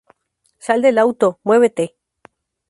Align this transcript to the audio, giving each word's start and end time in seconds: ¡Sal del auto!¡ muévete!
¡Sal 0.57 0.81
del 0.81 0.97
auto!¡ 0.97 1.39
muévete! 1.43 1.95